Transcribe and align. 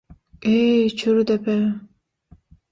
Eý 0.53 0.87
çür 0.97 1.17
depe! 1.27 1.57